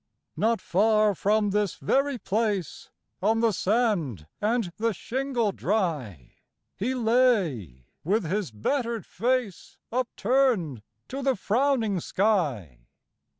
[0.35, 2.89] Not far from this very place,
[3.21, 6.37] on the sand and the shingle dry,
[6.75, 12.87] He lay, with his batterÆd face upturned to the frowning sky.